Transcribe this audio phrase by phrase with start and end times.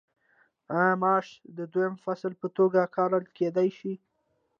[0.77, 1.27] آیا ماش
[1.57, 3.93] د دویم فصل په توګه کرل کیدی شي؟